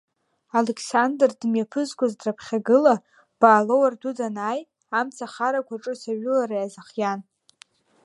[0.57, 2.95] Алықьсандр, дымҩаԥызгоз драԥхьагыла,
[3.39, 4.61] Баалоу рдәы данааи,
[4.99, 7.19] амцахарақәа ҿыц ажәылара иазыхиан.